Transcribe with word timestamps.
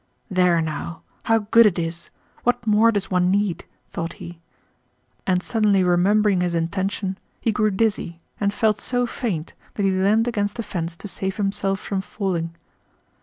"There 0.31 0.59
now, 0.61 1.03
how 1.25 1.37
good 1.51 1.67
it 1.67 1.77
is, 1.77 2.09
what 2.41 2.65
more 2.65 2.91
does 2.91 3.11
one 3.11 3.29
need?" 3.29 3.65
thought 3.91 4.13
he. 4.13 4.39
And 5.27 5.43
suddenly 5.43 5.83
remembering 5.83 6.41
his 6.41 6.55
intention 6.55 7.19
he 7.39 7.51
grew 7.51 7.69
dizzy 7.69 8.19
and 8.39 8.51
felt 8.51 8.81
so 8.81 9.05
faint 9.05 9.53
that 9.75 9.83
he 9.83 9.91
leaned 9.91 10.27
against 10.27 10.55
the 10.55 10.63
fence 10.63 10.95
to 10.95 11.07
save 11.07 11.35
himself 11.37 11.79
from 11.79 12.01
falling. 12.01 12.55